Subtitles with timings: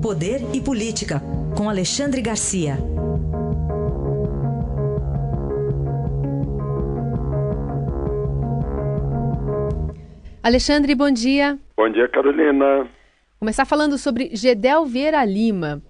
[0.00, 1.22] Poder e Política,
[1.56, 2.78] com Alexandre Garcia.
[10.42, 11.58] Alexandre, bom dia.
[11.76, 12.88] Bom dia, Carolina.
[13.38, 15.82] Começar falando sobre Gedel Vieira Lima.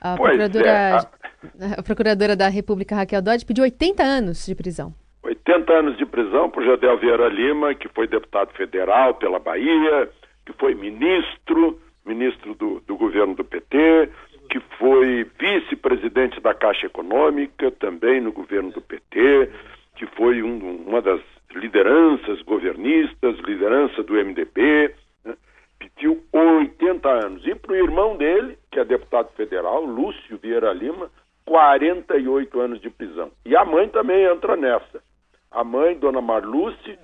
[0.00, 1.08] A procuradora, é, a-
[1.78, 4.92] a procuradora da República, Raquel Dodge, pediu 80 anos de prisão.
[5.22, 10.08] 80 anos de prisão por Jadel Vieira Lima, que foi deputado federal pela Bahia,
[10.44, 14.08] que foi ministro, ministro do, do governo do PT,
[14.50, 19.50] que foi vice-presidente da Caixa Econômica, também no governo do PT,
[19.96, 21.20] que foi um- uma das
[21.54, 25.34] lideranças governistas, liderança do MDB, né?
[25.78, 27.46] pediu 80 anos.
[27.46, 31.10] E para o irmão dele, que é deputado federal, Lúcio Vieira Lima,
[31.44, 33.30] 48 anos de prisão.
[33.44, 35.02] E a mãe também entra nessa.
[35.50, 36.98] A mãe, Dona Marluce,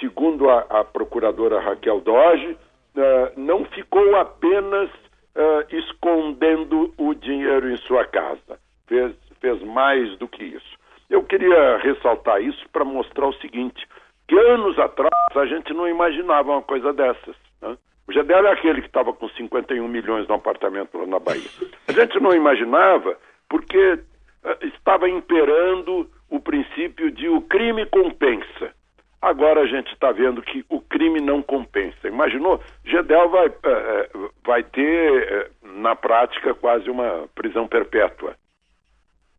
[0.00, 2.56] segundo a, a procuradora Raquel Doge,
[2.98, 4.90] eh, não ficou apenas
[5.34, 8.58] eh, escondendo o dinheiro em sua casa.
[8.86, 10.76] Fez, fez mais do que isso.
[11.08, 13.86] Eu queria ressaltar isso para mostrar o seguinte,
[14.26, 17.36] que anos atrás a gente não imaginava uma coisa dessas.
[17.62, 17.76] Né?
[18.08, 21.48] O Gedel é aquele que estava com 51 milhões no apartamento lá na Bahia.
[21.86, 23.16] A gente não imaginava
[23.48, 24.00] porque
[24.44, 28.72] eh, estava imperando o princípio de o crime compensa.
[29.20, 32.08] Agora a gente está vendo que o crime não compensa.
[32.08, 32.60] Imaginou?
[32.84, 34.08] Gedel vai, eh, eh,
[34.44, 38.34] vai ter, eh, na prática, quase uma prisão perpétua.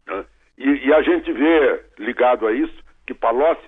[0.08, 0.24] né?
[0.58, 2.74] E, e a gente vê, ligado a isso,
[3.06, 3.62] que Palocci,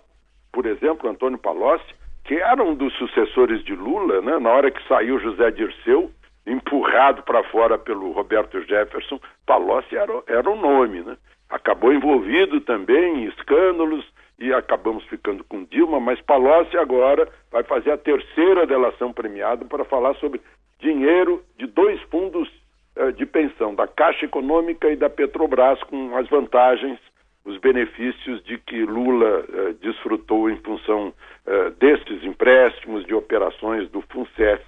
[0.54, 4.40] por exemplo, Antônio Palocci, que era um dos sucessores de Lula, né?
[4.40, 6.10] na hora que saiu José Dirceu,
[6.48, 11.02] empurrado para fora pelo Roberto Jefferson, Palocci era, era o nome.
[11.02, 11.18] Né?
[11.50, 14.06] Acabou envolvido também em escândalos
[14.42, 19.86] e acabamos ficando com Dilma, mas Palocci agora vai fazer a terceira delação premiada para
[19.86, 20.42] falar sobre
[20.80, 22.50] dinheiro de dois fundos
[22.96, 27.00] eh, de pensão, da Caixa Econômica e da Petrobras, com as vantagens,
[27.46, 31.14] os benefícios de que Lula eh, desfrutou em função
[31.46, 34.64] eh, destes empréstimos, de operações do FUNCEF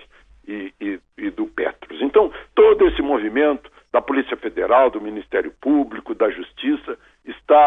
[0.47, 1.99] e, e, e do Petros.
[1.99, 6.97] Então, todo esse movimento da Polícia Federal, do Ministério Público, da Justiça,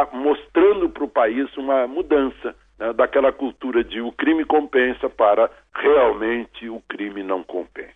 [0.02, 5.50] está mostrando para o país uma mudança né, daquela cultura de o crime compensa para
[5.74, 7.94] realmente o crime não compensa.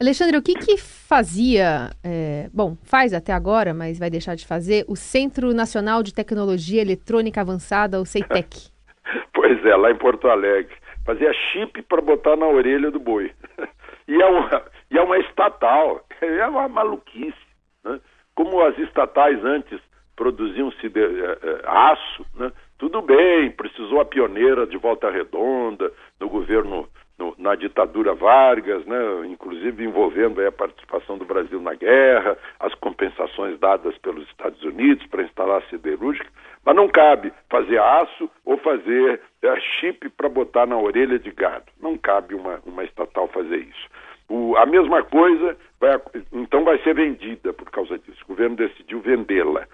[0.00, 4.84] Alexandre, o que que fazia, é, bom, faz até agora, mas vai deixar de fazer,
[4.86, 8.70] o Centro Nacional de Tecnologia Eletrônica Avançada, o CEITEC?
[9.32, 10.74] Pois é, lá em Porto Alegre.
[11.04, 13.32] Fazia chip para botar na orelha do boi.
[14.10, 17.36] E é uma, e é uma estatal, é uma maluquice.
[17.84, 18.00] Né?
[18.34, 19.78] Como as estatais antes
[20.18, 22.50] produziam eh, eh, aço, né?
[22.76, 28.98] tudo bem, precisou a pioneira de Volta Redonda, no governo, no- na ditadura Vargas, né?
[29.26, 35.22] inclusive envolvendo a participação do Brasil na guerra, as compensações dadas pelos Estados Unidos para
[35.22, 36.28] instalar a siderúrgica,
[36.64, 41.66] mas não cabe fazer aço ou fazer eh, chip para botar na orelha de gado.
[41.80, 43.88] Não cabe uma, uma estatal fazer isso.
[44.28, 45.98] O- a mesma coisa vai,
[46.32, 48.22] então vai ser vendida por causa disso.
[48.24, 49.66] O governo decidiu vendê-la.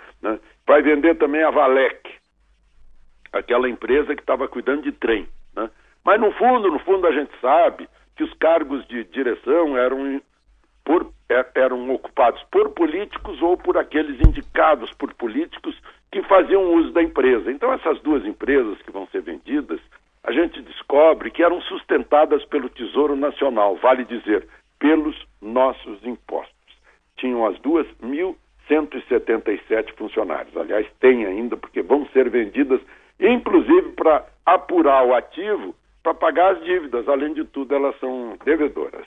[0.75, 2.01] Vai vender também a Valec,
[3.33, 5.25] aquela empresa que estava cuidando de trem.
[5.55, 5.71] né?
[6.05, 10.21] Mas no fundo, no fundo a gente sabe que os cargos de direção eram
[10.85, 15.81] por- é- eram ocupados por políticos ou por aqueles indicados por políticos
[16.11, 17.53] que faziam uso da empresa.
[17.53, 19.79] Então, essas duas empresas que vão ser vendidas,
[20.25, 24.49] a gente descobre que eram sustentadas pelo Tesouro Nacional, vale dizer,
[24.81, 26.53] pelos nossos impostos.
[27.17, 27.87] Tinham as duas
[28.83, 30.57] 1.177 funcionários.
[30.57, 32.81] Aliás, tem ainda, porque vão ser vendidas,
[33.21, 37.09] inclusive para apurar o ativo, para pagar as dívidas.
[37.09, 39.07] Além de tudo, elas são devedoras.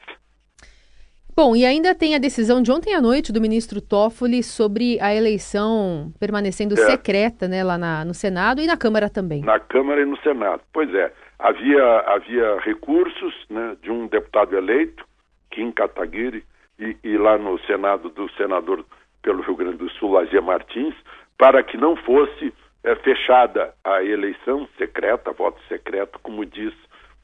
[1.35, 5.13] Bom, e ainda tem a decisão de ontem à noite do ministro Toffoli sobre a
[5.13, 6.77] eleição permanecendo É.
[6.77, 9.41] secreta, né, lá na- no Senado e na Câmara também.
[9.43, 10.63] na Câmara e no Senado.
[10.73, 15.05] Pois é, havia, havia recursos né, de um deputado eleito,
[15.51, 16.43] Kim Kataguiri,
[16.79, 18.83] e, e lá no Senado do senador
[19.27, 20.95] pelo Rio Grande do Sul, Azia Martins,
[21.37, 22.53] para que não fosse
[22.85, 26.73] eh, fechada a eleição secreta, voto secreto, como diz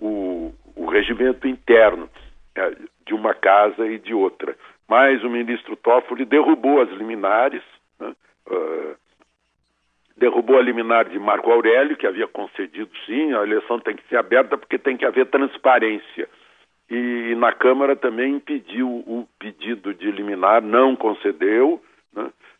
[0.01, 2.09] o, o regimento interno
[2.55, 4.53] eh, de uma casa e de outra.
[4.85, 7.63] Mas o ministro Toffoli derrubou as liminares,
[7.97, 8.13] né,
[8.51, 8.95] ah,
[10.17, 14.17] derrubou a liminar de Marco Aurélio, que havia concedido sim, a eleição tem que ser
[14.17, 16.27] aberta porque tem que haver transparência.
[16.89, 21.81] E na Câmara também impediu o pedido de liminar, não concedeu,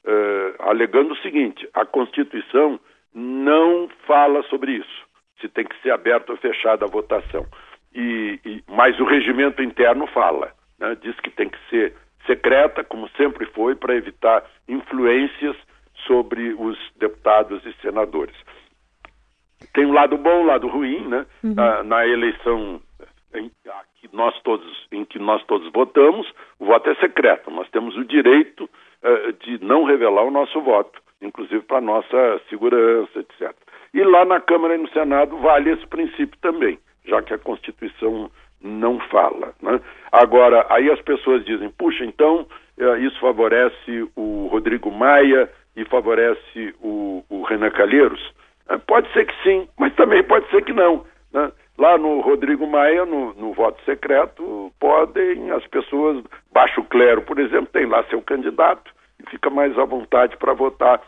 [0.05, 2.79] eh, alegando o seguinte: a Constituição
[3.13, 5.05] não fala sobre isso,
[5.39, 7.45] se tem que ser aberta ou fechada a votação.
[7.93, 11.93] E, e- mas o regimento interno fala, né, diz que tem que ser
[12.25, 15.55] secreta, como sempre foi, para evitar influências
[16.07, 18.35] sobre os deputados e senadores.
[19.73, 21.25] Tem um lado bom, um lado ruim, né?
[21.43, 21.55] Uhum.
[21.57, 22.81] Ah, na eleição
[23.33, 23.49] em
[23.99, 27.49] que nós todos, em que nós todos votamos, o voto é secreto.
[27.49, 28.69] Nós temos o direito
[29.03, 33.53] uh, de não revelar o nosso voto, inclusive para nossa segurança, etc.
[33.93, 38.31] E lá na Câmara e no Senado vale esse princípio também, já que a Constituição
[38.63, 39.53] não fala.
[39.61, 39.79] Né?
[40.11, 42.47] Agora, aí as pessoas dizem, puxa, então
[42.77, 48.21] uh, isso favorece o Rodrigo Maia e favorece o, o Renan Calheiros?
[48.69, 51.05] Uh, pode ser que sim, mas também pode ser que não.
[51.31, 51.51] Né?
[51.77, 56.23] Lá no Rodrigo Maia, no, no, voto secreto, podem as pessoas,
[56.53, 61.01] baixo clero, por exemplo, tem lá seu candidato e fica mais à vontade para votar,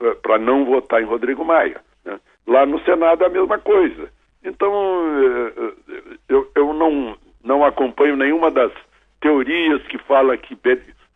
[0.00, 1.80] eh, para não votar em Rodrigo Maia.
[2.04, 2.18] Né?
[2.46, 4.08] Lá no Senado é a mesma coisa.
[4.42, 4.72] Então,
[5.20, 5.52] eh,
[5.88, 8.72] eh, eu, eu não, não acompanho nenhuma das
[9.20, 10.56] teorias que fala que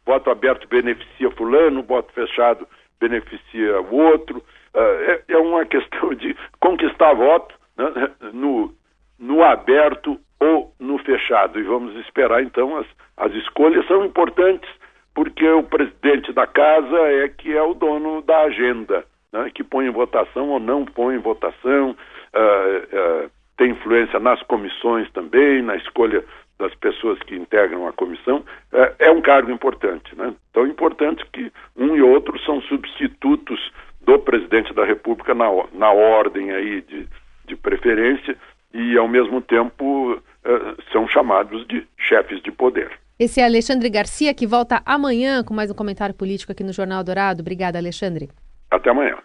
[0.05, 2.67] voto aberto beneficia fulano, voto fechado
[3.01, 4.43] beneficia o outro.
[4.75, 8.11] É, é uma questão de conquistar voto né?
[8.33, 8.75] no,
[9.19, 11.59] no aberto ou no fechado.
[11.59, 14.69] E vamos esperar então, as, as escolhas são importantes,
[15.15, 19.87] porque o presidente da casa é que é o dono da agenda, né, que põe
[19.87, 25.77] em votação ou não põe em votação, uh, uh, tem influência nas comissões também, na
[25.77, 26.23] escolha
[26.59, 28.39] das pessoas que integram a comissão,
[28.73, 30.15] uh, é um cargo importante.
[30.15, 30.35] Né?
[30.53, 33.73] Tão importante que um e outro são substitutos
[34.03, 37.09] do presidente da República na, na ordem aí de,
[37.47, 38.37] de preferência
[38.73, 42.91] e, ao mesmo tempo, eh, são chamados de chefes de poder.
[43.19, 47.05] Esse é Alexandre Garcia, que volta amanhã com mais um comentário político aqui no Jornal
[47.05, 47.43] Dourado.
[47.43, 48.31] Obrigada, Alexandre.
[48.71, 49.19] Até amanhã.